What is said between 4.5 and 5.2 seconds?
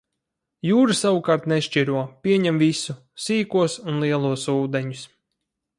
ūdeņus.